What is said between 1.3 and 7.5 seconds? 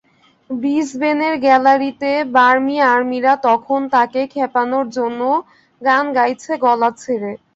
গ্যালারিতে বার্মি-আর্মিরা তখন তাঁকে খেপানোর জন্য গান গাইছে গলা ছেড়ে।